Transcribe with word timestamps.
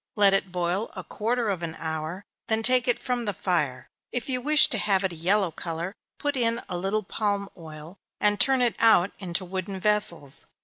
Let 0.15 0.33
it 0.33 0.51
boil 0.51 0.89
a 0.95 1.03
quarter 1.03 1.49
of 1.51 1.61
an 1.61 1.75
hour, 1.77 2.23
then 2.47 2.63
take 2.63 2.87
it 2.87 2.97
from 2.97 3.25
the 3.25 3.35
fire. 3.35 3.85
If 4.11 4.29
you 4.29 4.41
wish 4.41 4.67
to 4.69 4.79
have 4.79 5.03
it 5.03 5.13
a 5.13 5.15
yellow 5.15 5.51
color, 5.51 5.93
put 6.17 6.35
in 6.35 6.59
a 6.67 6.75
little 6.75 7.03
palm 7.03 7.49
oil, 7.55 7.97
and 8.19 8.39
turn 8.39 8.63
it 8.63 8.73
out 8.79 9.11
into 9.19 9.45
wooden 9.45 9.79
vessels. 9.79 10.47